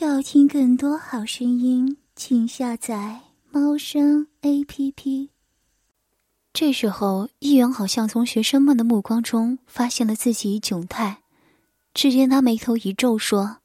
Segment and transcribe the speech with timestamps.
[0.00, 5.30] 要听更多好声音，请下载猫声 A P P。
[6.52, 11.22] 这时候，议员好像从学生们的目光中发现了自己窘态，
[11.94, 13.56] 只见他眉头一皱，说：“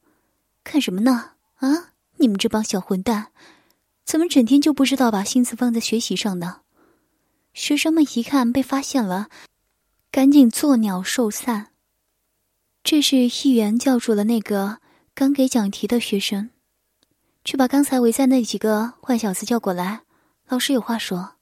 [0.66, 1.34] 看什么呢？
[1.58, 3.28] 啊，你们这帮小混蛋，
[4.04, 6.62] 怎么整天就不知道把心思放在学习上呢？”
[7.54, 9.30] 学生们一看被发现了，
[10.10, 11.68] 赶紧作鸟兽散。
[12.84, 14.80] 这是议员叫住了那个。
[15.16, 16.50] 刚给讲题的学生，
[17.46, 20.02] 去把刚才围在那几个坏小子叫过来。
[20.48, 21.36] 老师有话说。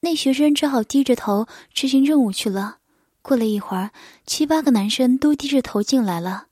[0.00, 2.78] 那学生只好低着头执行任务去了。
[3.22, 3.92] 过了一会儿，
[4.26, 6.46] 七八个男生都低着头进来了。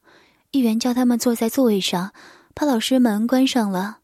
[0.52, 2.12] 议员叫他们坐在座位上，
[2.54, 3.98] 把老师门关上了。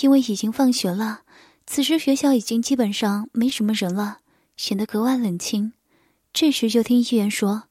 [0.00, 1.22] 因为已经放学了，
[1.66, 4.18] 此时学校已经基本上没什么人了，
[4.56, 5.72] 显得格外冷清。
[6.32, 7.64] 这时就听议员说：“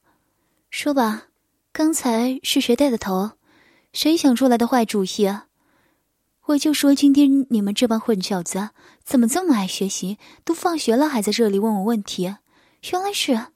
[0.70, 1.28] 说吧，
[1.72, 3.32] 刚才是谁带的头？”
[3.92, 5.46] 谁想出来的坏主意啊！
[6.46, 8.70] 我就说今天你们这帮混小子
[9.04, 10.18] 怎么这么爱学习？
[10.44, 12.36] 都放学了还在这里问我问题，
[12.92, 13.48] 原来是……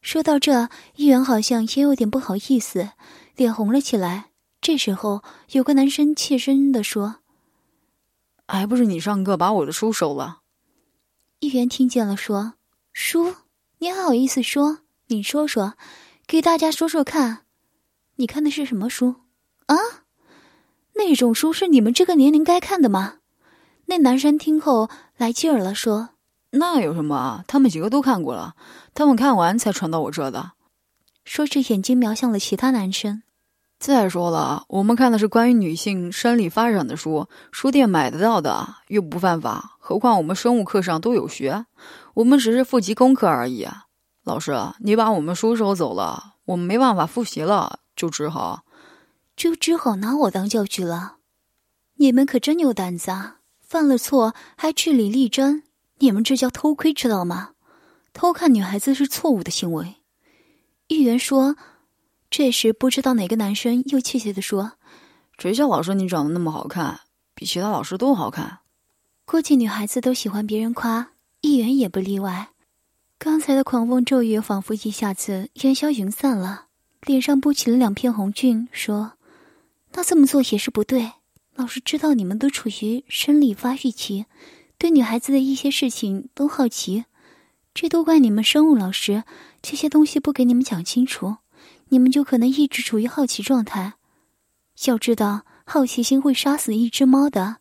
[0.00, 2.90] 说到这，议员好像也有点不好意思，
[3.36, 4.26] 脸红了起来。
[4.60, 7.16] 这时候，有个男生怯声的说
[8.46, 10.40] ：“还不是你上课把我的书收了。”
[11.40, 12.54] 议员听见了，说
[12.92, 13.34] ：“书？
[13.78, 14.80] 你还好意思说？
[15.06, 15.74] 你说说，
[16.26, 17.46] 给大家说说看，
[18.16, 19.16] 你看的是什么书？”
[19.66, 19.76] 啊，
[20.94, 23.14] 那种书是你们这个年龄该看的吗？
[23.86, 26.10] 那男生听后来劲儿了，说
[26.52, 27.44] ：“那有什么啊？
[27.46, 28.54] 他们几个都看过了，
[28.94, 30.52] 他们看完才传到我这的。”
[31.24, 33.22] 说着，眼睛瞄向了其他男生。
[33.78, 39.76] 再说了，我们看的是关于女性生理发展的书，书店买得到的，又不犯法。
[39.78, 41.66] 何况我们生物课上都有学，
[42.14, 43.66] 我们只是复习功课而已。
[44.22, 48.62] 老师，你把我们书收走了，我们没办法复习了，就只好。
[49.36, 51.16] 就只好拿我当教具了。
[51.96, 53.38] 你们可真有胆子啊！
[53.60, 55.62] 犯了错还据理力争，
[55.98, 57.52] 你们这叫偷窥，知道吗？
[58.12, 59.96] 偷看女孩子是错误的行为。
[60.88, 61.56] 议员说。
[62.30, 64.72] 这时不知道哪个男生又怯怯的说
[65.38, 66.98] ：“谁叫老师你长得那么好看，
[67.32, 68.58] 比其他老师都好看。”
[69.24, 72.48] 估计女孩子都喜欢别人夸，议员也不例外。
[73.20, 76.66] 刚才的狂风骤雨仿佛一下子烟消云散了，
[77.02, 79.12] 脸上布起了两片红晕，说。
[79.94, 81.12] 那这么做也是不对。
[81.54, 84.26] 老师知道你们都处于生理发育期，
[84.76, 87.04] 对女孩子的一些事情都好奇，
[87.72, 89.22] 这都怪你们生物老师，
[89.62, 91.36] 这些东西不给你们讲清楚，
[91.90, 93.92] 你们就可能一直处于好奇状态。
[94.86, 97.58] 要知道，好奇心会杀死一只猫的。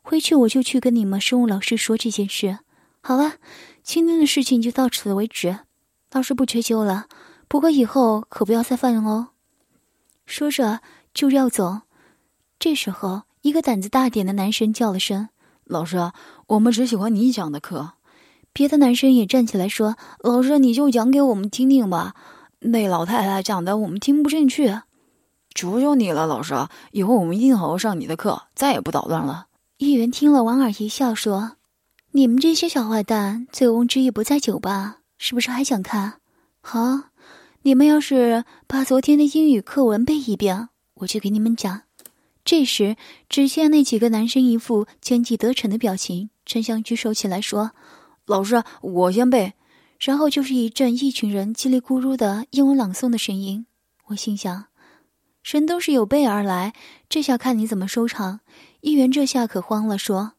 [0.00, 2.60] 回去我就去跟你们生物老师说这件事。
[3.02, 3.34] 好了，
[3.82, 5.58] 今天的事情就到此为止，
[6.12, 7.08] 老师不追究了。
[7.46, 9.28] 不过以后可不要再犯哦。
[10.24, 10.80] 说着。
[11.14, 11.82] 就要走，
[12.58, 15.28] 这时候，一个胆子大点的男生叫了声
[15.64, 16.10] ：“老师，
[16.48, 17.92] 我们只喜欢你讲的课。”
[18.52, 22.14] 别的男生也站起来说：“老师，你就讲给我们听听吧。
[22.58, 24.80] 那老太太讲的我们听不进去。”
[25.54, 29.46] 求求你了，老师，以后我们一定好好上你的课，再也不捣乱了。
[29.78, 31.52] 议员听了，莞尔一笑说
[32.10, 36.14] ：“你们这些小坏蛋，醉翁之意不在酒吧，是不是还想看？
[36.60, 37.10] 好，
[37.62, 40.70] 你们要是把昨天的英语课文背一遍。”
[41.04, 41.82] 我去给你们讲。
[42.44, 42.96] 这时，
[43.28, 47.70] 只见那几个男生一副奸计得逞的表情，争相举手起来说
[48.26, 49.54] ：“老师，我先背。”
[50.00, 53.64] 然后就是一阵一群人叽里咕噜的英文朗诵的声音。
[54.08, 54.66] 我心想，
[55.42, 56.74] 人都是有备而来，
[57.08, 58.40] 这下看你怎么收场。
[58.82, 60.32] 议员这下可慌了，说：“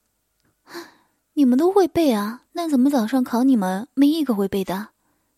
[1.33, 2.43] 你们都会背啊？
[2.51, 4.89] 那怎么早上考你们没一个会背的？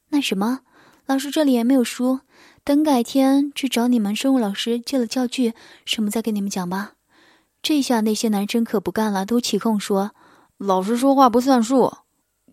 [0.09, 0.59] 那什么，
[1.05, 2.19] 老师这里也没有书。”
[2.67, 5.53] 等改天去找你们生物老师借了教具，
[5.85, 6.95] 什么再跟你们讲吧。
[7.61, 10.11] 这下那些男生可不干了，都起哄说
[10.59, 11.93] ：“老师说话不算数，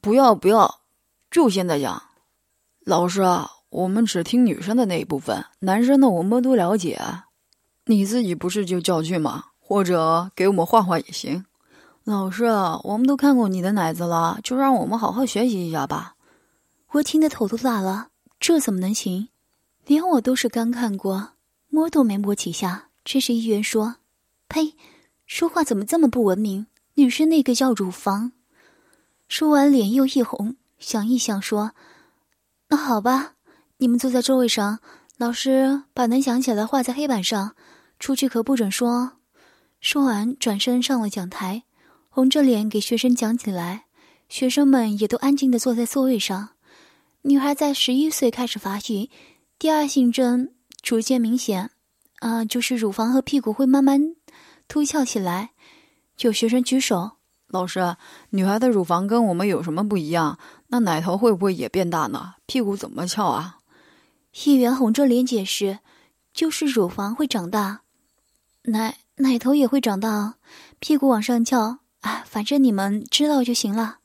[0.01, 0.83] 不要不要，
[1.33, 2.01] 就现在讲。”
[2.87, 3.25] 老师，
[3.71, 7.03] 我们只听女生的那一部分，男生的我们都了解。
[7.87, 9.47] 你自己不是就教具吗？
[9.59, 11.45] 或者给我们画画也行。
[12.05, 12.45] 老师，
[12.85, 16.15] 我们都看过你的奶子了，就让我们好好学习一下吧。
[16.93, 19.31] 我听得头都大了，这怎么能行？
[19.87, 21.33] 连我都是刚看过，
[21.69, 22.89] 摸都没摸几下。
[23.05, 23.97] 这时议员说
[24.49, 24.75] ：“呸，
[25.27, 26.67] 说话怎么这么不文明？
[26.95, 28.33] 女生那个叫乳房。”
[29.29, 31.73] 说完脸又一红，想一想说
[32.69, 33.35] ：“那好吧，
[33.77, 34.79] 你们坐在座位上，
[35.19, 37.55] 老师把能想起来画在黑板上，
[37.99, 39.13] 出去可不准说。”
[39.83, 41.65] 说完转身上了讲台，
[42.09, 43.85] 红着脸给学生讲起来。
[44.31, 46.51] 学生们也都安静的坐在座位上。
[47.23, 49.11] 女孩在十一岁开始发育。
[49.59, 50.51] 第二性征
[50.83, 51.71] 逐渐明显，
[52.19, 54.15] 啊，就是乳房和屁股会慢慢
[54.69, 55.53] 凸翘起来。
[56.21, 57.13] 有学生举手
[57.49, 57.97] ：“老师，
[58.31, 60.39] 女孩的乳房跟我们有什么不一样？
[60.69, 62.35] 那奶头会不会也变大呢？
[62.47, 63.59] 屁股怎么翘啊？”
[64.45, 65.79] 议员红着脸解释
[66.35, 67.83] ：“就是乳房会长大，
[68.65, 70.35] 奶奶头也会长大，
[70.79, 71.79] 屁股往上翘。
[72.01, 73.99] 哎，反正你们知道就行了。”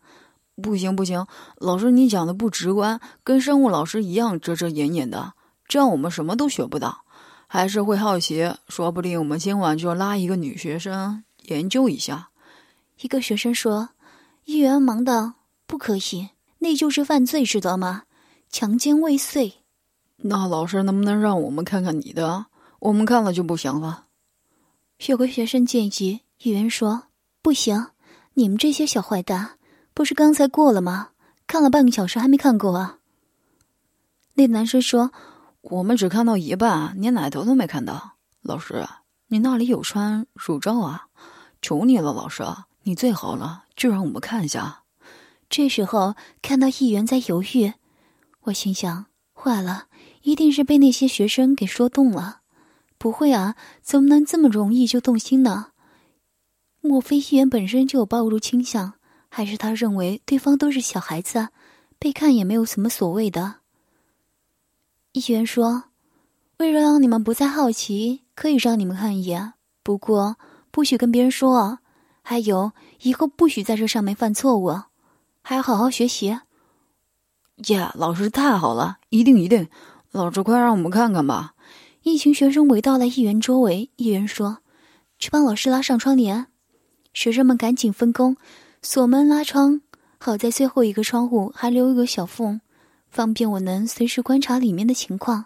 [0.61, 1.25] 不行不行，
[1.57, 5.33] 老师你讲的不直观，跟生物老师一样遮遮掩掩的，
[5.69, 7.06] 这样我们什么都学不到，
[7.48, 8.54] 还是会好奇。
[8.68, 12.30] 说不定我们今晚就拉一个女学生研究一下。
[13.01, 13.89] 一个学生说
[14.45, 15.36] ：“议员忙道，
[15.68, 18.04] 不可以，那就是犯罪，知道吗？
[18.50, 19.54] 强奸未遂。”
[20.18, 22.48] 那老师能不能让我们看看你的？
[22.80, 24.07] 我们看了就不行了。
[25.06, 27.04] 有个学生建议，议员说
[27.42, 27.92] ：“不行，
[28.33, 29.51] 你们这些小坏蛋。”
[29.94, 31.10] 不是刚才过了吗？
[31.45, 32.98] 看了半个小时还没看够啊！
[34.36, 35.12] 那男生说
[35.61, 38.88] ：“我们只看到一半，连奶头都没看到。”老师，
[39.27, 41.07] 你那里有穿乳罩啊？
[41.61, 42.44] 求你了，老师，
[42.83, 44.83] 你最好了，就让我们看一下。
[45.50, 47.73] 这时候看到议员在犹豫，
[48.44, 49.88] 我心想：坏了，
[50.21, 52.41] 一定是被那些学生给说动了。
[52.97, 55.71] 不会啊，怎么能这么容易就动心呢？
[56.81, 58.94] 莫非议员本身就有暴露倾向？
[59.29, 61.50] 还是他认为对方都是小孩子，
[62.00, 63.58] 被看也没有什么所谓的。
[65.11, 65.85] 议员说
[66.57, 70.38] ：“为了让你们不再好奇，可以让你们看一眼，不过
[70.69, 71.79] 不许跟别人说啊。
[72.21, 74.81] 还有，以后不许在这上面犯错误，
[75.41, 76.39] 还要好好学习。”
[77.67, 79.67] 耶，老师太好了，一定一定！
[80.11, 81.56] 老师快让我们看看吧！
[82.03, 84.59] 一群学生围到了议员周围，议员说
[85.17, 86.47] ：“去帮老师拉上窗帘。”
[87.13, 88.38] 学生们赶紧分工。
[88.81, 89.81] 锁门拉窗，
[90.19, 92.61] 好在最后一个窗户还留一个小缝，
[93.09, 95.45] 方便我能随时观察里面的情况。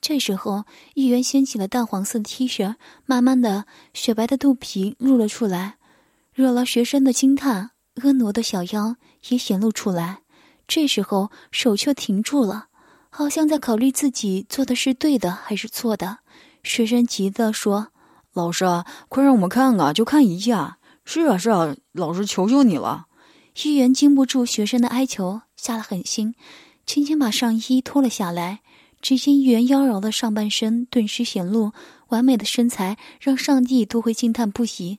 [0.00, 0.64] 这时候，
[0.94, 2.74] 议员掀起了淡黄色的 T 恤，
[3.06, 3.64] 慢慢的，
[3.94, 5.76] 雪白的肚皮露了出来，
[6.34, 7.70] 惹了学生的惊叹。
[7.94, 8.96] 婀娜的小腰
[9.28, 10.18] 也显露出来。
[10.66, 12.66] 这时候，手却停住了，
[13.08, 16.18] 好像在考虑自己做的是对的还是错的。
[16.62, 17.88] 学生急的说
[18.34, 18.64] ：“老师，
[19.08, 23.06] 快让我们看啊，就看一下。”是啊，是啊，老师求求你了！
[23.62, 26.34] 议员经不住学生的哀求，下了狠心，
[26.86, 28.60] 轻轻把上衣脱了下来。
[29.00, 31.72] 只见议员妖娆的上半身顿时显露，
[32.08, 34.98] 完美的身材让上帝都会惊叹不已。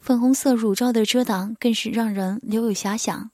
[0.00, 3.30] 粉红色乳罩的遮挡更是让人留有遐想。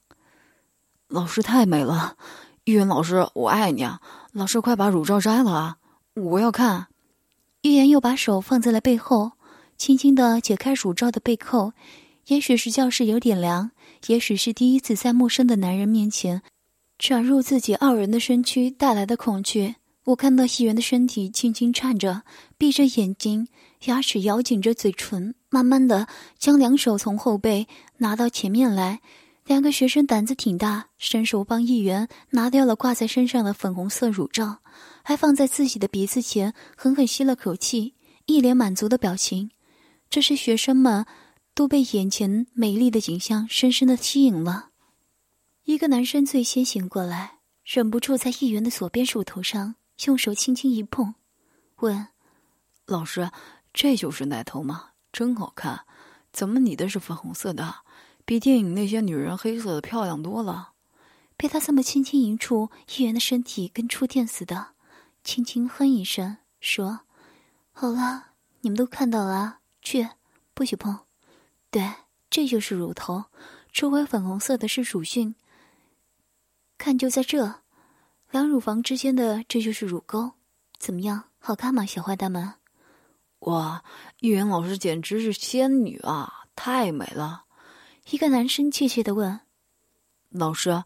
[1.08, 2.16] 老师太美了，
[2.64, 4.00] 议员老师，我爱你啊！
[4.32, 5.78] 老师，快把乳罩摘了啊！
[6.14, 6.88] 我要看。
[7.62, 9.32] 玉言又把手放在了背后，
[9.78, 11.72] 轻轻的解开乳罩的背扣。
[12.26, 13.70] 也许是教室有点凉，
[14.08, 16.42] 也许是第一次在陌生的男人面前
[17.00, 19.76] 转入自己傲人的身躯带来的恐惧。
[20.04, 22.24] 我看到议员的身体轻轻颤着，
[22.58, 23.48] 闭着眼睛，
[23.86, 26.06] 牙齿咬紧着嘴唇，慢慢的
[26.38, 27.66] 将两手从后背
[27.96, 29.00] 拿到前面来。
[29.46, 34.58] 两个学生胆子挺大，伸手帮议员拿掉了挂在身上的粉红色乳罩，
[35.02, 37.94] 还放在自己的鼻子前，狠狠吸了口气，
[38.26, 39.50] 一脸满足的表情。
[40.10, 41.06] 这是学生们。
[41.52, 44.69] 都被眼前美丽的景象深深的吸引了。
[45.70, 51.14] 一个男生最先醒过来，忍不住在议员的左边乳头上用手轻轻一碰，
[51.76, 52.08] 问
[52.86, 53.30] ：“老师，
[53.72, 54.90] 这就是奶头吗？
[55.12, 55.86] 真好看！
[56.32, 57.82] 怎么你的是粉红色的，
[58.24, 60.72] 比电影那些女人黑色的漂亮多了？”
[61.38, 64.72] 被他这么轻轻一触，议员的身体跟触电似的，
[65.22, 67.02] 轻轻哼一声，说
[67.70, 68.30] ：“好了，
[68.62, 70.08] 你们都看到了，去，
[70.52, 70.98] 不许碰。”
[71.70, 71.88] 对，
[72.28, 73.26] 这就是乳头，
[73.70, 75.36] 周围粉红色的是乳晕。
[76.80, 77.56] 看，就在这，
[78.30, 80.32] 两乳房之间的，这就是乳沟。
[80.78, 82.54] 怎么样，好看吗，小坏蛋们？
[83.40, 83.84] 哇，
[84.20, 87.44] 议员老师简直是仙女啊，太美了！
[88.08, 89.40] 一个男生怯怯的问
[90.30, 90.82] ：“老师，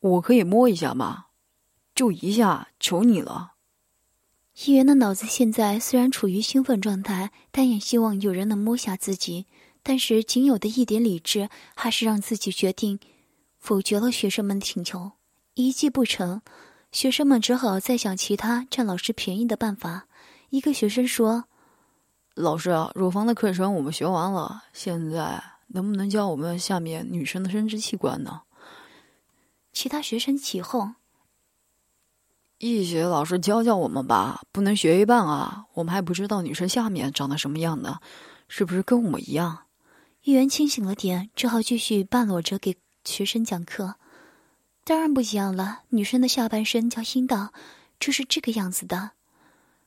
[0.00, 1.26] 我可以摸一下吗？
[1.94, 3.52] 就一下，求你了。”
[4.64, 9.46] 议员的脑子现在虽然处于兴奋状态，但也希望有人能摸下自己。
[9.84, 12.98] 但是仅有的一点理智，还是让自己决定
[13.58, 15.12] 否决了学生们的请求。
[15.56, 16.42] 一计不成，
[16.92, 20.06] 学生们只好再想其他占老师便宜的办法。
[20.50, 21.46] 一个学生说
[22.36, 28.42] ：“老师，乳房的课程我们学完了，现在能不能教我们下面女生的生殖器官呢？”
[29.72, 30.94] 其他学生起哄
[32.60, 35.64] ：“易学老师教教我们吧，不能学一半啊！
[35.72, 38.00] 我们还不知道女生下面长得什么样呢，
[38.46, 39.60] 是不是跟我们一样？”
[40.20, 43.94] 议员清醒了点，只好继续半裸着给学生讲课。
[44.88, 47.52] 当然不一样了，女生的下半身叫阴道，
[47.98, 49.10] 就是这个样子的。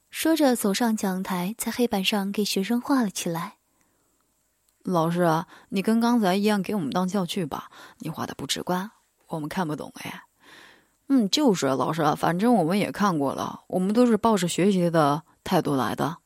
[0.10, 3.56] 说着，走上讲台，在黑板上给学生画了起来。
[4.84, 7.72] 老师啊，你跟刚才一样给我们当教具吧。
[8.00, 8.92] 你画的不直观，
[9.28, 10.24] 我们看不懂哎。
[11.08, 16.18] 嗯，就是老师，反正我们也看过了，我们都是抱着学习的态度来的。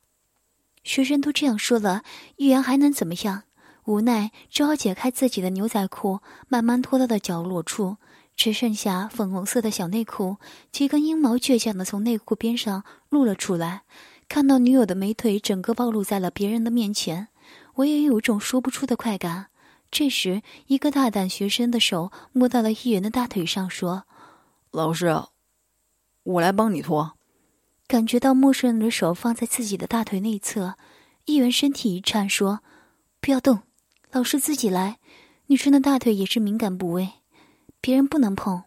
[0.84, 2.02] 学生都这样说了，
[2.38, 3.44] 玉言还能怎么样？
[3.84, 7.98] 无奈只好解开自己的牛仔裤，慢慢拖到了角落处，
[8.36, 10.38] 只剩下粉红色的小内裤，
[10.72, 13.84] 几根阴毛倔强的从内裤边上露了出来。
[14.28, 17.28] 看到女友的美腿整个暴露在了别人的面前，
[17.76, 19.48] 我也有种说不出的快感。
[19.92, 24.06] 这时，一个大胆学生的手摸到了议员的大腿上，说
[24.72, 25.24] ：“老师，
[26.24, 27.14] 我来帮你脱。”
[27.86, 30.76] 感觉到陌生人的手放在自己的大腿内侧，
[31.26, 32.62] 议员身体一颤，说
[33.22, 33.60] ：“不要动，
[34.12, 34.98] 老师自己来。
[35.48, 37.10] 女生的大腿也是敏感部位，
[37.84, 38.64] 别人不能碰。”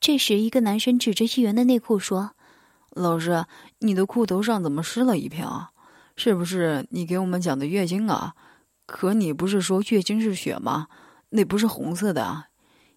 [0.00, 2.32] 这时，一个男生指着议员的内裤说。
[2.90, 3.44] 老师，
[3.80, 5.70] 你的裤头上怎么湿了一片啊？
[6.16, 8.34] 是不是你给我们讲的月经啊？
[8.86, 10.88] 可你不是说月经是血吗？
[11.28, 12.48] 那不是红色的啊！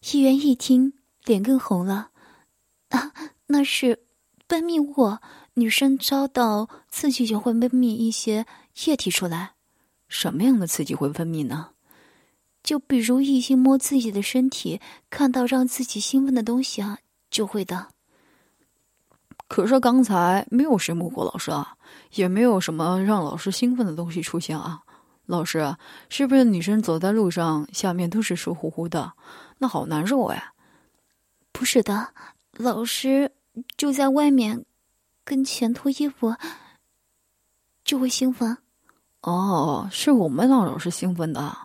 [0.09, 0.93] 议员一听，
[1.25, 2.11] 脸更红了。
[2.89, 3.11] 啊，
[3.47, 4.05] 那是
[4.47, 5.17] 分泌物，
[5.55, 8.45] 女生遭到刺激就会分泌一些
[8.85, 9.51] 液体出来。
[10.07, 11.71] 什么样的刺激会分泌呢？
[12.69, 16.99] 就比如异性摸自己的身体，看到让自己兴奋的东西啊，
[17.31, 17.87] 就会的。
[19.47, 21.75] 可是刚才没有谁摸过老师啊，
[22.13, 24.83] 也没有什么让老师兴奋的东西出现啊。
[25.25, 25.75] 老师，
[26.09, 29.13] 是不是女生走在路上下面都是湿乎乎的？
[29.57, 30.51] 那好难受哎。
[31.51, 32.13] 不是的，
[32.51, 33.31] 老师
[33.77, 34.63] 就在外面
[35.23, 36.35] 跟前脱衣服
[37.83, 38.55] 就会兴奋。
[39.21, 41.57] 哦，是我们让老师兴奋的。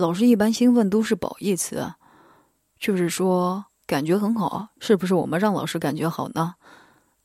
[0.00, 1.92] 老师一般兴奋都是褒义词，
[2.78, 4.68] 就是说感觉很好。
[4.78, 6.54] 是不是我们让老师感觉好呢？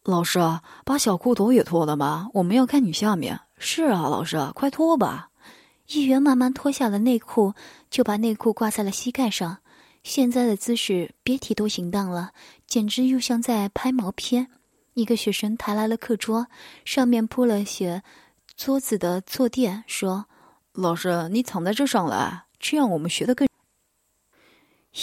[0.03, 0.41] 老师，
[0.84, 3.39] 把小裤头也脱了吧，我们要看你下面。
[3.58, 5.29] 是啊，老师，快脱吧。
[5.88, 7.53] 议员慢慢脱下了内裤，
[7.89, 9.60] 就把内裤挂在了膝盖上。
[10.03, 12.32] 现在的姿势别提多行当了，
[12.67, 14.50] 简直又像在拍毛片。
[14.96, 16.48] 一个学生抬来了课桌，
[16.84, 18.03] 上面铺了些
[18.58, 20.25] 桌子的坐垫，说
[20.75, 23.48] ：“老师，你躺在这上来，这样我们学的更。”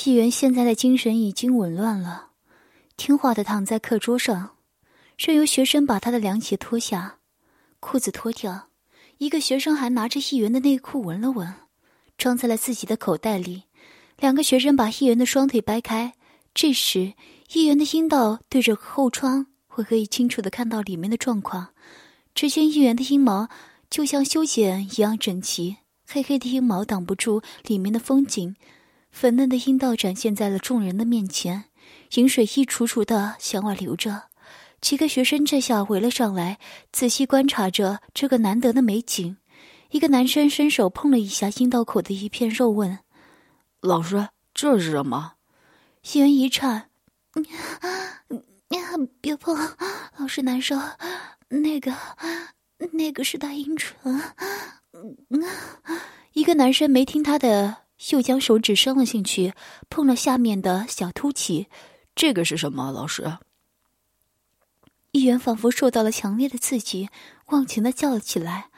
[0.04, 2.30] 议员现在的精神已经紊乱了，
[2.96, 4.56] 听话的躺在课桌上。
[5.18, 7.18] 任由学生把他的凉鞋脱下，
[7.78, 8.68] 裤子脱掉。
[9.18, 11.54] 一个学生还拿着议员的内裤闻了闻，
[12.16, 13.64] 装在了自己的口袋里。
[14.18, 16.14] 两个学生把议员的双腿掰开，
[16.54, 17.12] 这时
[17.52, 21.68] 议员的阴道对着后窗，我可以清楚的看到里面的状况。
[22.34, 23.48] 只见议员的阴毛
[23.90, 25.76] 就像修剪一样整齐，
[26.12, 28.54] 黑黑的阴毛挡不住里面的风景，
[29.10, 31.64] 粉嫩的阴道展现在了众人的面前，
[32.16, 34.24] 饮水一楚楚的向外流着。
[34.82, 36.58] 几个学生这下围了上来，
[36.92, 39.38] 仔细观察着这个难得的美景。
[39.90, 42.98] 一个男生伸手碰了一下阴道口的一片肉，问
[43.80, 45.34] ：“老师，这是什么？”
[46.12, 46.90] 议员一颤
[48.68, 48.78] ：“你
[49.22, 49.56] 别碰，
[50.18, 50.76] 老师难受。
[51.48, 51.94] 那个，
[52.92, 54.22] 那个是大阴唇。”
[56.32, 59.52] 一个男生没听他的，又将手指伸了进去，
[59.90, 61.68] 碰了下面的小凸起。
[62.14, 63.38] 这个是什么，老师？
[65.12, 67.10] 议员仿佛受到了强烈的刺激，
[67.48, 68.70] 忘情的叫了起来：“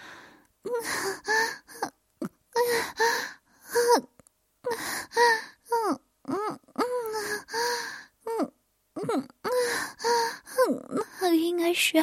[8.95, 9.51] 嗯，啊
[11.21, 12.03] 那应该是，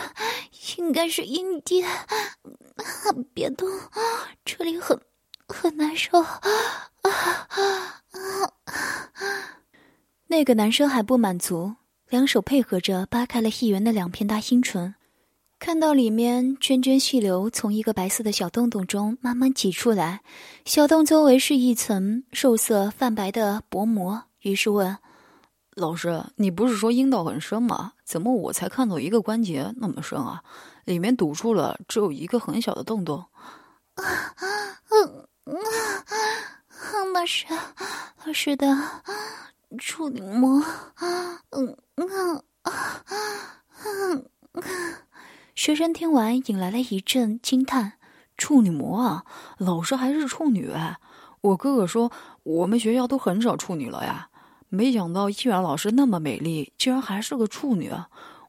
[0.78, 1.84] 应该是阴蒂。
[3.34, 3.70] 别动，
[4.44, 5.00] 这里很
[5.48, 6.42] 很难受。”啊
[7.02, 7.12] 啊
[7.50, 8.02] 啊
[10.28, 11.76] 那个男生还不满足。
[12.10, 14.96] 两手配合着扒开了议员的两片大阴唇，
[15.60, 20.22] 看到里面涓涓细流从一个白色的小洞洞中慢慢挤出来，
[20.66, 24.24] 小洞周围是一层肉色泛白的薄膜。
[24.42, 24.98] 于是问
[25.76, 27.94] ：“老师，你不是说阴道很深吗？
[28.04, 30.44] 怎么我才看到一个关节那么深啊？
[30.86, 33.26] 里面堵住了，只有一个很小的洞洞。”
[33.96, 34.04] 啊
[34.90, 35.56] 嗯嗯，
[37.14, 37.46] 那是
[38.26, 38.78] 老师的。
[39.80, 40.62] 处女膜，
[41.52, 43.04] 嗯嗯啊
[43.86, 44.26] 嗯
[45.56, 47.94] 学生听完，引来了一阵惊叹
[48.36, 49.24] ：“处女膜啊，
[49.58, 50.70] 老师还是处女？
[51.40, 52.12] 我哥哥说
[52.44, 54.28] 我们学校都很少处女了呀。
[54.74, 57.92] 没想到一元老师那么美丽，竟然还是个处女。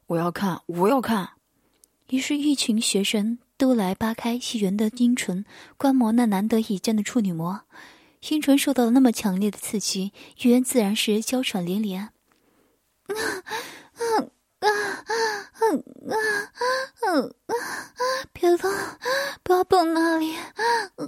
[0.07, 1.31] 我要看，我要看。”
[2.07, 5.43] 于是，一群学生都来扒开一元的阴唇，
[5.75, 7.61] 观摩那难得一见的处女膜。
[8.29, 10.13] 阴唇受到了那么强烈的刺激，
[10.43, 12.03] 语言自然是娇喘连连。
[12.03, 12.11] 啊
[13.09, 16.15] 啊啊啊啊
[17.01, 17.53] 啊啊！
[18.31, 18.71] 别动，
[19.43, 20.33] 不要动那里！
[20.35, 20.63] 啊
[20.95, 21.02] 啊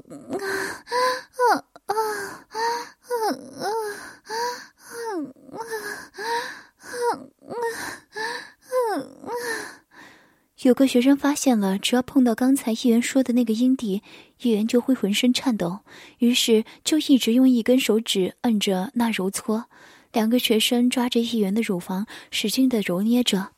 [10.65, 14.01] 有个学生发现了，只要碰到刚才议员说的那个阴蒂，
[14.41, 15.81] 议员就会浑身颤抖，
[16.17, 19.65] 于是就一直用一根手指摁着那揉搓。
[20.11, 23.51] 两个学生抓着议员的乳房，使劲的揉捏着。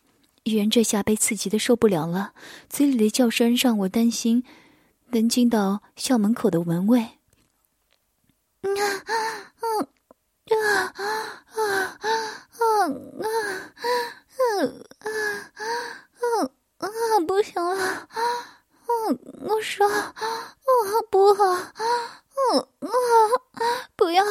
[0.44, 2.34] 议员这下被刺激的受不了了，
[2.70, 4.44] 嘴里的叫声让我担心
[5.12, 7.00] 能惊到校门口的门卫。
[7.00, 7.08] 啊
[9.06, 9.14] 啊
[10.50, 10.94] 啊
[11.56, 12.37] 啊啊
[19.88, 20.56] 啊啊！
[21.10, 21.46] 不好！
[21.46, 21.64] 啊
[22.80, 22.90] 啊！
[23.96, 24.24] 不要！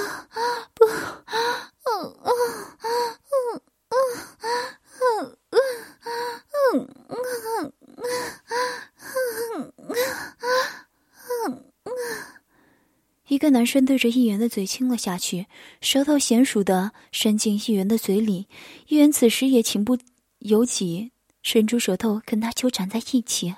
[0.75, 1.36] 不啊啊
[1.82, 2.30] 啊啊啊
[2.78, 3.42] 啊啊
[3.86, 5.16] 啊啊啊
[7.88, 8.04] 啊
[10.38, 10.52] 啊
[11.84, 12.02] 啊！
[13.28, 15.46] 一个男生对着议员的嘴亲了下去，
[15.80, 18.46] 舌头娴熟的伸进议员的嘴里，
[18.86, 19.98] 议员此时也情不
[20.38, 21.10] 由己
[21.42, 23.56] 伸出舌头跟他纠缠在一起。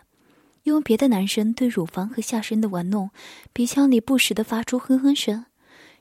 [0.68, 3.10] 用别的男生对乳房和下身的玩弄，
[3.52, 5.46] 鼻腔里不时的发出哼哼声。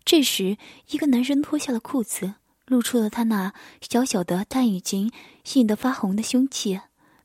[0.05, 0.57] 这时，
[0.89, 5.11] 一个男生脱下了裤子，露出了他那小小的但已经
[5.53, 6.79] 硬得发红的胸器，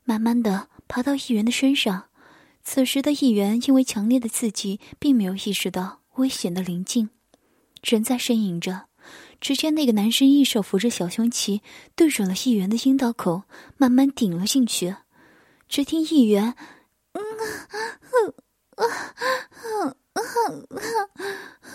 [0.05, 2.05] 慢慢的爬到议员的身上。
[2.65, 7.11] 此时的议员因为强烈的刺激，并没有意识到危险的临近，
[7.83, 8.87] 仍在呻吟着。
[9.41, 11.61] 只见那个男生一手扶着小胸旗，
[11.97, 13.43] 对准了议员的阴道口，
[13.77, 14.95] 慢慢顶了进去。
[15.69, 16.55] 只听议员
[17.13, 17.47] ：“嗯啊，
[18.13, 18.35] 嗯
[18.77, 18.87] 啊，啊
[20.13, 20.21] 啊啊
[20.71, 21.69] 啊啊！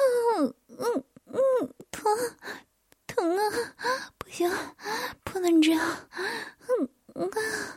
[0.77, 1.37] 嗯嗯，
[1.91, 2.01] 疼，
[3.07, 3.41] 疼啊！
[4.17, 4.51] 不行，
[5.23, 5.79] 不能这样！
[6.67, 7.21] 嗯啊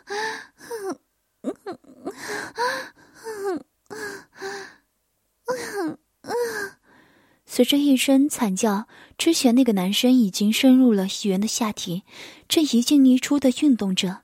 [0.04, 0.16] 啊啊
[1.42, 1.68] 啊啊啊
[5.46, 6.32] 啊啊！
[7.46, 8.86] 随着一声惨叫，
[9.18, 12.04] 之前那个男生已经深入了议员的下体，
[12.48, 14.22] 正一进一出的运动着。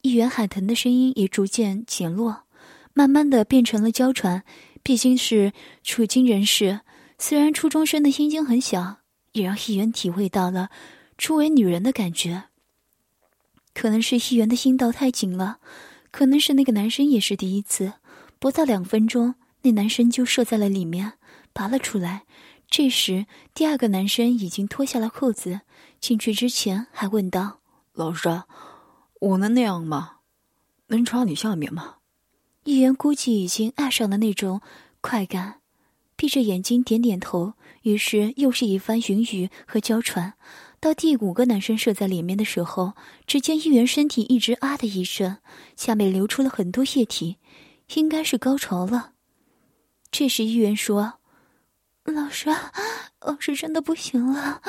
[0.00, 2.41] 议员海藤的声音也逐渐减弱。
[2.94, 4.44] 慢慢的变成了娇喘。
[4.84, 5.52] 毕竟是
[5.84, 6.80] 处经人士，
[7.16, 8.96] 虽然初中生的心经很小，
[9.30, 10.70] 也让议员体会到了
[11.16, 12.44] 初为女人的感觉。
[13.72, 15.58] 可能是议员的阴道太紧了，
[16.10, 17.92] 可能是那个男生也是第一次。
[18.40, 21.12] 不到两分钟，那男生就射在了里面，
[21.52, 22.24] 拔了出来。
[22.68, 25.60] 这时，第二个男生已经脱下了裤子，
[26.00, 27.60] 进去之前还问道
[27.94, 28.42] ：“老师，
[29.20, 30.16] 我能那样吗？
[30.88, 31.98] 能插你下面吗？”
[32.64, 34.60] 议员估计已经爱上了那种
[35.00, 35.60] 快感，
[36.16, 37.54] 闭着眼睛点点头。
[37.82, 40.34] 于是又是一番云雨和娇喘。
[40.78, 42.94] 到第五个男生射在里面的时候，
[43.26, 45.38] 只见议员身体一直啊的一声，
[45.76, 47.38] 下面流出了很多液体，
[47.94, 49.12] 应该是高潮了。
[50.10, 51.14] 这时议员说。
[52.04, 52.50] 老师，
[53.20, 54.60] 老师真的不行了，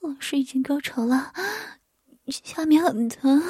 [0.00, 1.32] 老师已经高潮了，
[2.30, 3.42] 下面很疼，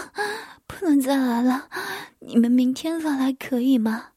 [0.66, 1.68] 不能再来了。
[2.20, 4.08] 你们明天再来可以吗？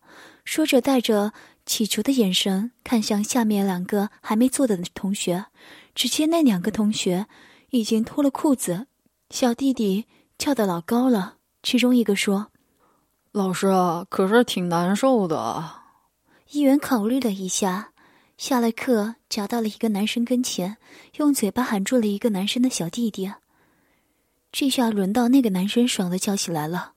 [0.46, 1.34] 说着，带着
[1.66, 5.46] 乞求的眼神看向下面两个还没做的同学。
[5.96, 7.28] 只见那两个同学
[7.70, 8.88] 已经脱了裤子，
[9.30, 10.06] 小弟弟
[10.38, 11.36] 跳得老高了。
[11.62, 12.52] 其中一个说
[13.32, 15.64] ：“老师啊，可是挺难受的。”
[16.52, 17.90] 议员考虑了一下。
[18.36, 20.78] 下了课，夹到了一个男生跟前，
[21.18, 23.32] 用嘴巴喊住了一个男生的小弟弟。
[24.54, 26.94] 这下轮到那个男生爽的叫起来了。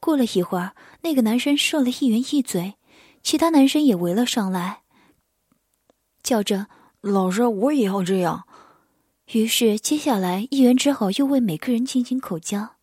[0.00, 2.76] 过了一会儿，那个男生射了一元一嘴，
[3.22, 4.80] 其他男生也围了上来，
[6.22, 6.68] 叫着
[7.02, 8.44] ：“老师，我也要这样。”
[9.32, 12.76] 于是接下来议员只好又为每个人进行口交。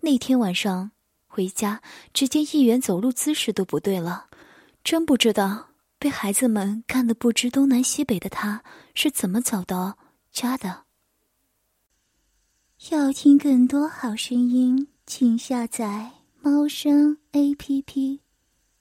[0.00, 0.92] 那天晚上
[1.26, 1.82] 回家，
[2.14, 4.28] 只见议员走路姿势都不对了，
[4.82, 5.68] 真不知道。
[5.98, 9.98] 被孩子们看得不知东南西北的他，是怎么找到
[10.32, 10.84] 家的？
[12.90, 18.21] 要听更多好声音，请下载猫声 A P P。